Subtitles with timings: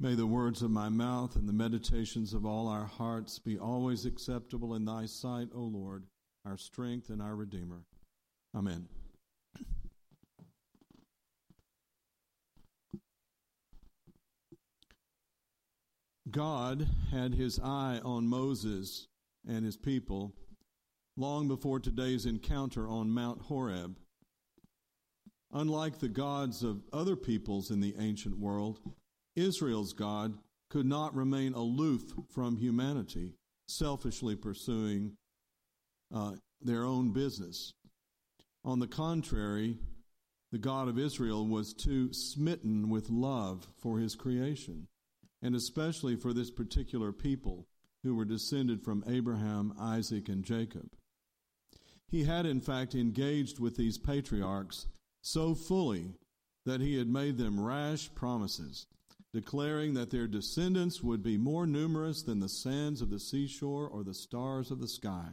[0.00, 4.04] May the words of my mouth and the meditations of all our hearts be always
[4.06, 6.04] acceptable in thy sight, O Lord,
[6.44, 7.84] our strength and our Redeemer.
[8.54, 8.88] Amen.
[16.30, 19.06] God had his eye on Moses
[19.46, 20.34] and his people
[21.16, 23.96] long before today's encounter on Mount Horeb.
[25.52, 28.80] Unlike the gods of other peoples in the ancient world,
[29.36, 30.38] Israel's God
[30.70, 33.34] could not remain aloof from humanity,
[33.66, 35.16] selfishly pursuing
[36.14, 37.72] uh, their own business.
[38.64, 39.78] On the contrary,
[40.52, 44.86] the God of Israel was too smitten with love for his creation,
[45.42, 47.66] and especially for this particular people
[48.02, 50.90] who were descended from Abraham, Isaac, and Jacob.
[52.08, 54.86] He had, in fact, engaged with these patriarchs
[55.22, 56.14] so fully
[56.64, 58.86] that he had made them rash promises,
[59.34, 64.04] declaring that their descendants would be more numerous than the sands of the seashore or
[64.04, 65.26] the stars of the sky.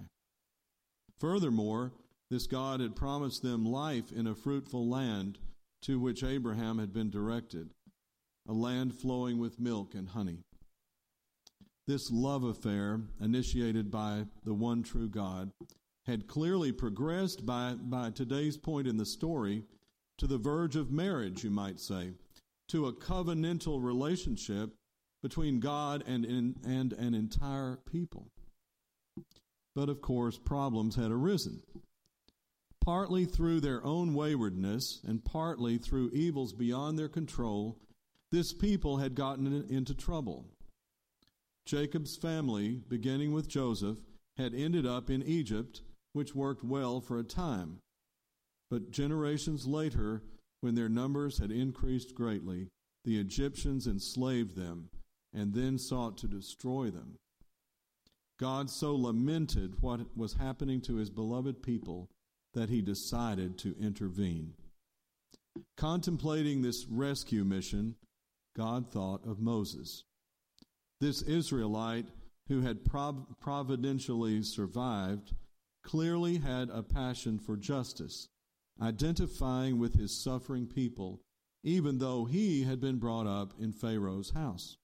[1.19, 1.93] Furthermore,
[2.31, 5.37] this God had promised them life in a fruitful land
[5.83, 7.69] to which Abraham had been directed,
[8.49, 10.39] a land flowing with milk and honey.
[11.85, 15.51] This love affair, initiated by the one true God,
[16.07, 19.63] had clearly progressed by, by today's point in the story
[20.17, 22.13] to the verge of marriage, you might say,
[22.71, 24.71] to a covenantal relationship
[25.21, 28.27] between God and, and an entire people.
[29.75, 31.61] But of course, problems had arisen.
[32.83, 37.77] Partly through their own waywardness and partly through evils beyond their control,
[38.31, 40.45] this people had gotten into trouble.
[41.65, 43.99] Jacob's family, beginning with Joseph,
[44.37, 45.81] had ended up in Egypt,
[46.13, 47.77] which worked well for a time.
[48.71, 50.23] But generations later,
[50.61, 52.67] when their numbers had increased greatly,
[53.03, 54.89] the Egyptians enslaved them
[55.33, 57.17] and then sought to destroy them.
[58.39, 62.09] God so lamented what was happening to his beloved people
[62.53, 64.53] that he decided to intervene.
[65.77, 67.95] Contemplating this rescue mission,
[68.55, 70.03] God thought of Moses.
[70.99, 72.07] This Israelite
[72.47, 75.33] who had prov- providentially survived
[75.83, 78.27] clearly had a passion for justice
[78.79, 81.21] identifying with his suffering people,
[81.63, 84.77] even though he had been brought up in Pharaoh's house.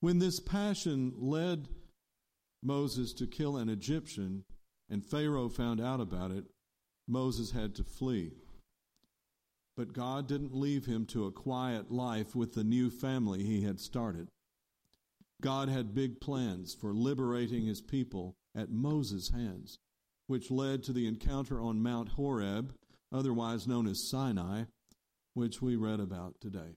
[0.00, 1.68] When this passion led
[2.62, 4.44] Moses to kill an Egyptian
[4.88, 6.44] and Pharaoh found out about it,
[7.06, 8.32] Moses had to flee.
[9.76, 13.80] But God didn't leave him to a quiet life with the new family he had
[13.80, 14.28] started.
[15.40, 19.78] God had big plans for liberating his people at Moses' hands
[20.26, 22.74] which led to the encounter on Mount Horeb,
[23.12, 24.64] otherwise known as Sinai,
[25.34, 26.76] which we read about today.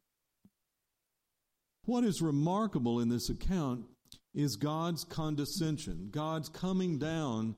[1.86, 3.86] What is remarkable in this account
[4.34, 7.56] is God's condescension, God's coming down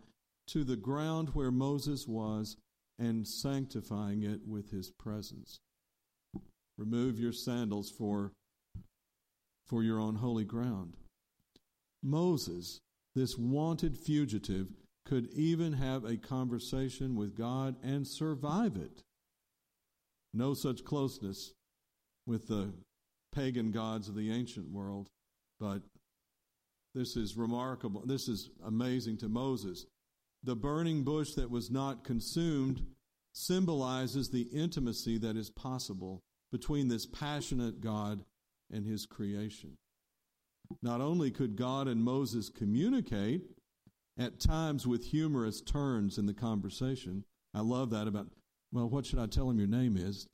[0.47, 2.57] to the ground where Moses was
[2.97, 5.59] and sanctifying it with his presence.
[6.77, 8.33] Remove your sandals for,
[9.67, 10.95] for your own holy ground.
[12.01, 12.79] Moses,
[13.15, 14.67] this wanted fugitive,
[15.05, 19.03] could even have a conversation with God and survive it.
[20.33, 21.53] No such closeness
[22.27, 22.73] with the
[23.33, 25.09] pagan gods of the ancient world,
[25.59, 25.81] but
[26.93, 28.03] this is remarkable.
[28.05, 29.85] This is amazing to Moses.
[30.43, 32.85] The burning bush that was not consumed
[33.33, 36.21] symbolizes the intimacy that is possible
[36.51, 38.23] between this passionate God
[38.71, 39.77] and his creation.
[40.81, 43.43] Not only could God and Moses communicate,
[44.19, 47.23] at times with humorous turns in the conversation.
[47.53, 48.27] I love that about,
[48.71, 50.27] well, what should I tell him your name is?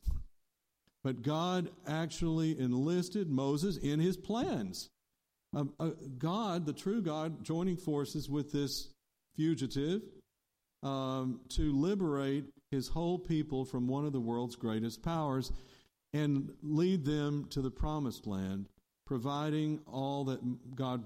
[1.03, 4.89] But God actually enlisted Moses in his plans.
[5.55, 8.89] Uh, uh, God, the true God, joining forces with this
[9.35, 10.01] fugitive
[10.81, 15.51] um, to liberate his whole people from one of the world's greatest powers
[16.11, 18.67] and lead them to the promised land
[19.05, 21.05] providing all that God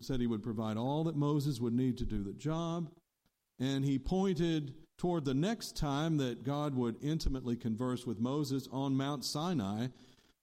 [0.00, 2.90] said he would provide all that Moses would need to do the job.
[3.58, 8.96] And he pointed toward the next time that God would intimately converse with Moses on
[8.96, 9.88] Mount Sinai,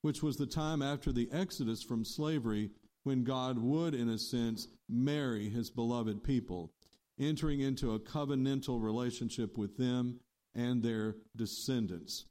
[0.01, 2.69] which was the time after the exodus from slavery
[3.03, 6.71] when God would, in a sense, marry his beloved people,
[7.19, 10.19] entering into a covenantal relationship with them
[10.53, 12.25] and their descendants.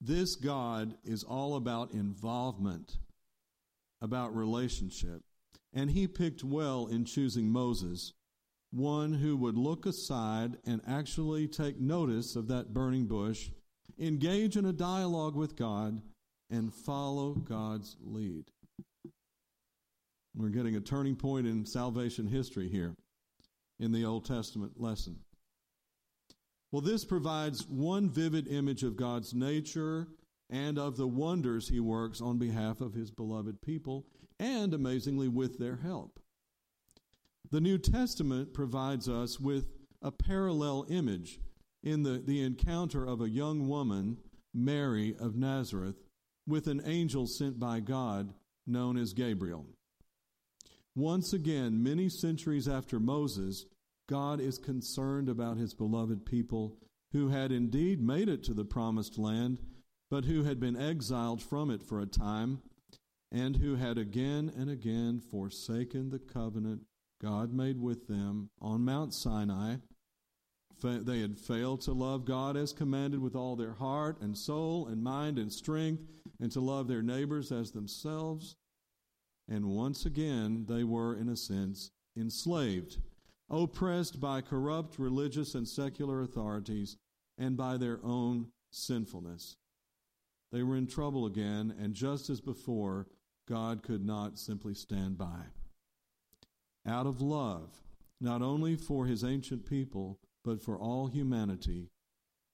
[0.00, 2.98] This God is all about involvement
[4.02, 5.22] about relationship.
[5.72, 8.12] And he picked well in choosing Moses,
[8.70, 13.50] one who would look aside and actually take notice of that burning bush,
[13.98, 16.02] engage in a dialogue with God,
[16.50, 18.44] and follow God's lead.
[20.34, 22.94] We're getting a turning point in salvation history here
[23.78, 25.16] in the Old Testament lesson.
[26.70, 30.08] Well, this provides one vivid image of God's nature
[30.52, 34.06] and of the wonders he works on behalf of his beloved people,
[34.38, 36.20] and amazingly, with their help.
[37.50, 39.72] The New Testament provides us with
[40.02, 41.40] a parallel image
[41.82, 44.18] in the, the encounter of a young woman,
[44.54, 45.96] Mary of Nazareth,
[46.46, 48.34] with an angel sent by God
[48.66, 49.66] known as Gabriel.
[50.94, 53.64] Once again, many centuries after Moses,
[54.08, 56.76] God is concerned about his beloved people
[57.12, 59.58] who had indeed made it to the promised land,
[60.12, 62.60] but who had been exiled from it for a time,
[63.30, 66.82] and who had again and again forsaken the covenant
[67.18, 69.76] God made with them on Mount Sinai.
[70.82, 75.02] They had failed to love God as commanded with all their heart and soul and
[75.02, 76.02] mind and strength,
[76.38, 78.54] and to love their neighbors as themselves.
[79.48, 82.98] And once again, they were, in a sense, enslaved,
[83.48, 86.98] oppressed by corrupt religious and secular authorities
[87.38, 89.56] and by their own sinfulness.
[90.52, 93.06] They were in trouble again, and just as before,
[93.48, 95.46] God could not simply stand by.
[96.86, 97.70] Out of love,
[98.20, 101.88] not only for his ancient people, but for all humanity,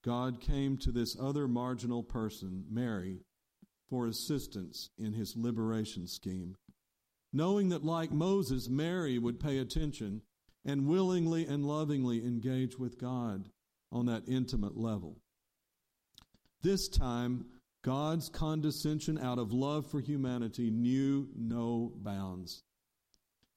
[0.03, 3.19] God came to this other marginal person, Mary,
[3.89, 6.55] for assistance in his liberation scheme
[7.31, 10.21] knowing that, like Moses, Mary would pay attention
[10.65, 13.49] and willingly and lovingly engage with God
[13.91, 15.17] on that intimate level.
[16.61, 17.45] This time,
[17.83, 22.63] God's condescension out of love for humanity knew no bounds.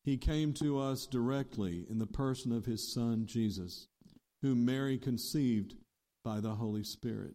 [0.04, 3.88] He came to us directly in the person of his Son, Jesus,
[4.40, 5.74] whom Mary conceived
[6.24, 7.34] by the Holy Spirit.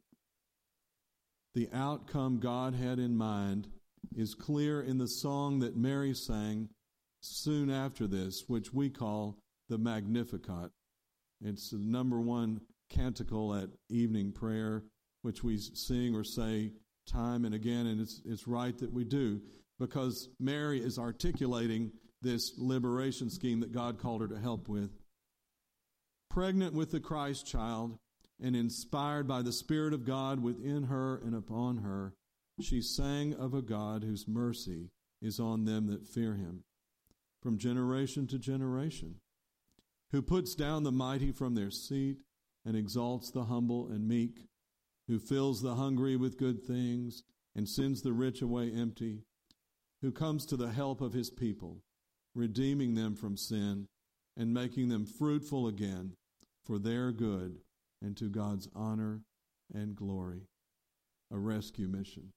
[1.55, 3.67] The outcome God had in mind
[4.15, 6.69] is clear in the song that Mary sang
[7.21, 10.71] soon after this, which we call the Magnificat.
[11.41, 14.83] It's the number one canticle at evening prayer,
[15.21, 16.71] which we sing or say
[17.07, 19.41] time and again, and it's, it's right that we do
[19.79, 21.91] because Mary is articulating
[22.21, 24.91] this liberation scheme that God called her to help with.
[26.29, 27.97] Pregnant with the Christ child
[28.41, 32.13] and inspired by the Spirit of God within her and upon her,
[32.61, 34.89] she sang of a God whose mercy
[35.21, 36.63] is on them that fear him
[37.41, 39.15] from generation to generation,
[40.11, 42.17] who puts down the mighty from their seat
[42.65, 44.47] and exalts the humble and meek,
[45.07, 47.23] who fills the hungry with good things
[47.55, 49.23] and sends the rich away empty,
[50.01, 51.81] who comes to the help of his people,
[52.35, 53.87] redeeming them from sin
[54.35, 56.13] and making them fruitful again
[56.63, 57.59] for their good
[58.01, 59.21] and to God's honor
[59.73, 60.47] and glory.
[61.31, 62.31] A rescue mission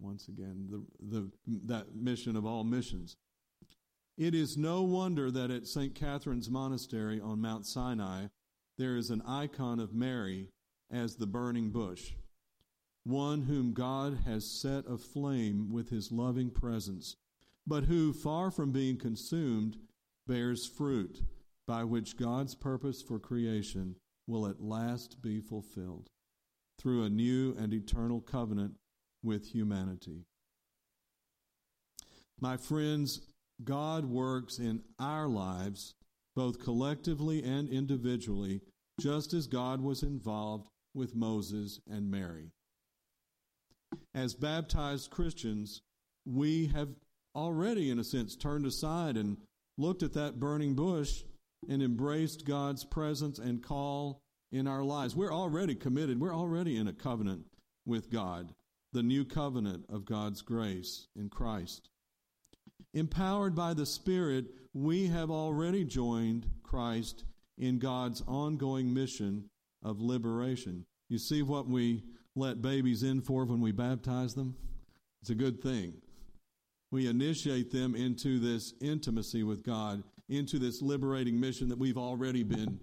[0.00, 1.30] once again, the, the,
[1.64, 3.16] that mission of all missions.
[4.18, 5.94] It is no wonder that at St.
[5.94, 8.26] Catherine's Monastery on Mount Sinai,
[8.78, 10.48] there is an icon of Mary
[10.92, 12.12] as the burning bush,
[13.04, 17.16] one whom God has set aflame with his loving presence,
[17.66, 19.76] but who, far from being consumed,
[20.26, 21.22] bears fruit
[21.66, 23.96] by which God's purpose for creation
[24.26, 26.08] will at last be fulfilled
[26.78, 28.74] through a new and eternal covenant
[29.22, 30.26] with humanity.
[32.40, 33.20] My friends,
[33.62, 35.94] God works in our lives,
[36.34, 38.62] both collectively and individually,
[39.00, 42.50] just as God was involved with Moses and Mary.
[44.14, 45.82] As baptized Christians,
[46.24, 46.88] we have
[47.34, 49.36] already, in a sense, turned aside and
[49.78, 51.24] looked at that burning bush
[51.68, 54.20] and embraced God's presence and call
[54.50, 55.16] in our lives.
[55.16, 57.46] We're already committed, we're already in a covenant
[57.86, 58.54] with God
[58.92, 61.88] the new covenant of God's grace in Christ.
[62.94, 67.24] Empowered by the Spirit, we have already joined Christ
[67.56, 69.48] in God's ongoing mission
[69.82, 70.84] of liberation.
[71.08, 72.02] You see what we
[72.34, 74.56] let babies in for when we baptize them?
[75.20, 75.94] It's a good thing.
[76.90, 82.42] We initiate them into this intimacy with God, into this liberating mission that we've already
[82.42, 82.80] been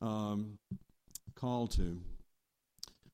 [0.00, 0.58] um,
[1.34, 2.00] called to.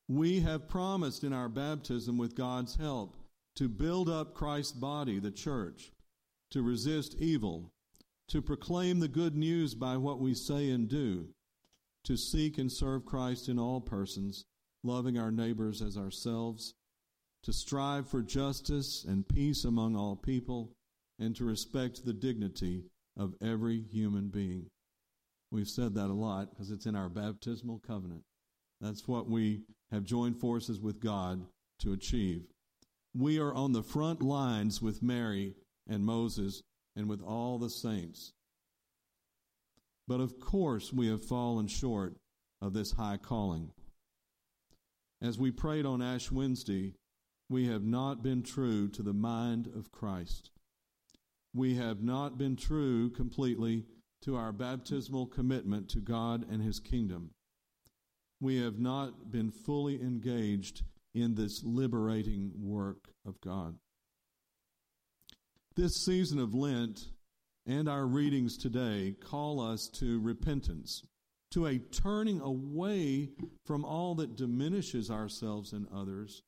[0.08, 3.16] We have promised in our baptism with God's help
[3.56, 5.92] to build up Christ's body, the church,
[6.50, 7.70] to resist evil,
[8.28, 11.28] to proclaim the good news by what we say and do,
[12.04, 14.44] to seek and serve Christ in all persons,
[14.82, 16.74] loving our neighbors as ourselves,
[17.42, 20.72] to strive for justice and peace among all people,
[21.18, 22.84] and to respect the dignity
[23.16, 24.68] of every human being.
[25.50, 28.22] We've said that a lot because it's in our baptismal covenant.
[28.80, 31.46] That's what we have joined forces with God
[31.80, 32.42] to achieve.
[33.14, 35.54] We are on the front lines with Mary
[35.88, 36.62] and Moses
[36.94, 38.32] and with all the saints.
[40.08, 42.16] But of course, we have fallen short
[42.62, 43.72] of this high calling.
[45.20, 46.94] As we prayed on Ash Wednesday,
[47.50, 50.50] we have not been true to the mind of Christ.
[51.54, 53.84] We have not been true completely
[54.22, 57.32] to our baptismal commitment to God and His kingdom.
[58.40, 60.82] We have not been fully engaged
[61.14, 63.76] in this liberating work of God.
[65.76, 67.08] This season of Lent
[67.68, 71.02] and our readings today call us to repentance,
[71.50, 73.28] to a turning away
[73.66, 76.42] from all that diminishes ourselves and others,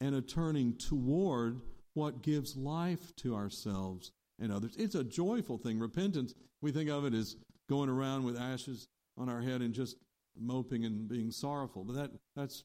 [0.00, 1.62] and a turning toward
[1.94, 4.74] what gives life to ourselves and others.
[4.76, 5.78] It's a joyful thing.
[5.78, 7.36] Repentance, we think of it as
[7.68, 9.96] going around with ashes on our head and just
[10.38, 11.84] moping and being sorrowful.
[11.84, 12.64] But that, that's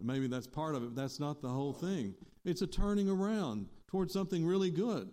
[0.00, 2.14] maybe that's part of it, but that's not the whole thing.
[2.44, 5.10] It's a turning around towards something really good.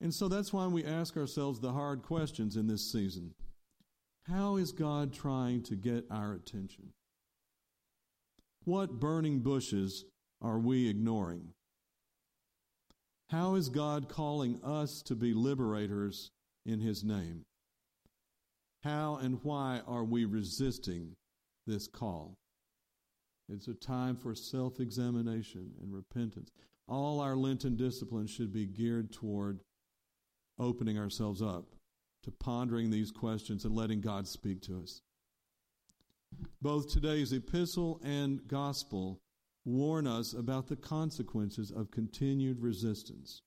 [0.00, 3.34] And so that's why we ask ourselves the hard questions in this season.
[4.28, 6.92] How is God trying to get our attention?
[8.64, 10.04] What burning bushes
[10.40, 11.54] are we ignoring?
[13.30, 16.30] How is God calling us to be liberators
[16.64, 17.44] in His name?
[18.84, 21.16] How and why are we resisting
[21.66, 22.34] this call?
[23.48, 26.50] It's a time for self examination and repentance.
[26.86, 29.60] All our Lenten disciplines should be geared toward
[30.58, 31.64] opening ourselves up
[32.24, 35.00] to pondering these questions and letting God speak to us.
[36.60, 39.20] Both today's epistle and gospel
[39.64, 43.42] warn us about the consequences of continued resistance.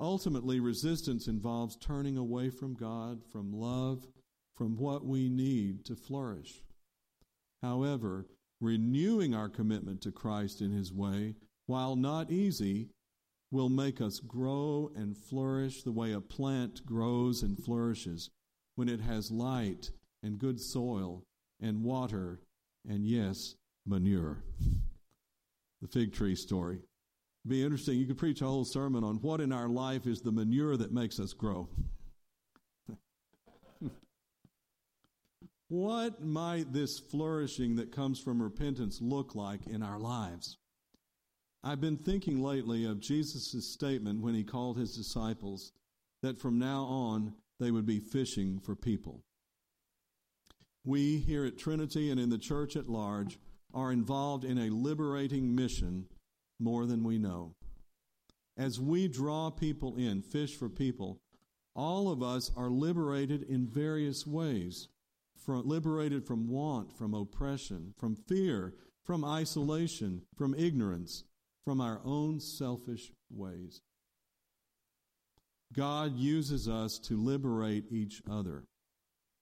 [0.00, 4.06] Ultimately, resistance involves turning away from God, from love,
[4.56, 6.62] from what we need to flourish.
[7.62, 8.26] However,
[8.60, 11.34] renewing our commitment to Christ in His way,
[11.66, 12.90] while not easy,
[13.50, 18.30] will make us grow and flourish the way a plant grows and flourishes
[18.74, 19.90] when it has light
[20.22, 21.24] and good soil
[21.60, 22.40] and water
[22.88, 23.54] and, yes,
[23.86, 24.42] manure.
[25.80, 26.76] The fig tree story.
[26.76, 27.98] It'd be interesting.
[27.98, 30.92] You could preach a whole sermon on what in our life is the manure that
[30.92, 31.68] makes us grow.
[35.68, 40.58] what might this flourishing that comes from repentance look like in our lives?
[41.64, 45.72] I've been thinking lately of Jesus' statement when he called his disciples
[46.22, 49.24] that from now on they would be fishing for people.
[50.84, 53.38] We here at Trinity and in the church at large
[53.74, 56.06] are involved in a liberating mission
[56.60, 57.54] more than we know.
[58.56, 61.20] As we draw people in, fish for people,
[61.74, 64.88] all of us are liberated in various ways.
[65.36, 68.74] From, liberated from want, from oppression, from fear,
[69.04, 71.24] from isolation, from ignorance,
[71.68, 73.82] from our own selfish ways.
[75.76, 78.64] God uses us to liberate each other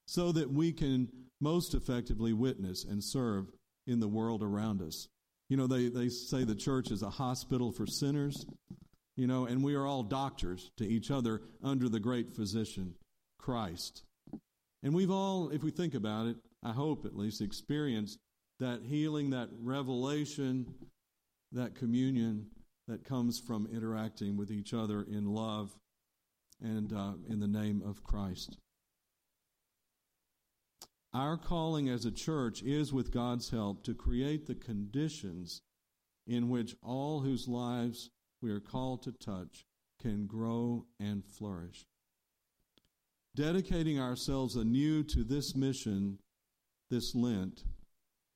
[0.09, 1.07] so that we can
[1.41, 3.47] most effectively witness and serve
[3.87, 5.07] in the world around us.
[5.49, 8.45] You know, they, they say the church is a hospital for sinners,
[9.17, 12.95] you know, and we are all doctors to each other under the great physician,
[13.39, 14.03] Christ.
[14.83, 18.19] And we've all, if we think about it, I hope at least, experienced
[18.59, 20.75] that healing, that revelation,
[21.53, 22.47] that communion
[22.89, 25.71] that comes from interacting with each other in love
[26.63, 28.57] and uh, in the name of Christ.
[31.13, 35.63] Our calling as a church is, with God's help, to create the conditions
[36.27, 38.11] in which all whose lives
[38.43, 39.65] we are called to touch
[40.01, 41.87] can grow and flourish.
[43.35, 46.19] Dedicating ourselves anew to this mission
[46.91, 47.65] this Lent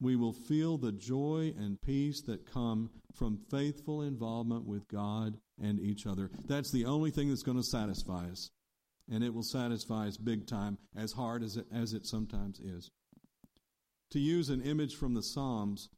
[0.01, 5.79] we will feel the joy and peace that come from faithful involvement with God and
[5.79, 6.31] each other.
[6.47, 8.51] That's the only thing that's going to satisfy us.
[9.13, 12.91] And it will satisfy us big time, as hard as it, as it sometimes is.
[14.13, 15.91] To use an image from the Psalms,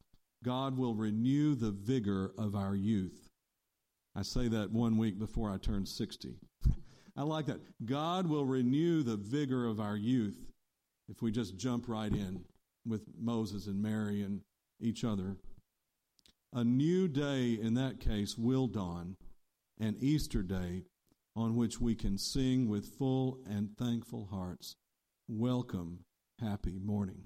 [0.42, 3.28] God will renew the vigor of our youth.
[4.16, 6.36] I say that one week before I turn 60.
[7.16, 7.60] I like that.
[7.84, 10.38] God will renew the vigor of our youth
[11.08, 12.44] if we just jump right in
[12.86, 14.42] with Moses and Mary and
[14.80, 15.36] each other.
[16.52, 19.16] A new day in that case will dawn,
[19.80, 20.84] an Easter day
[21.34, 24.76] on which we can sing with full and thankful hearts,
[25.28, 26.00] Welcome,
[26.40, 27.22] happy morning.